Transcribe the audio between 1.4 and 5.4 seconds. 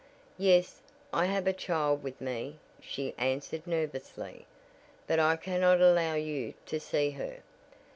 a child with me," she answered nervously, "but I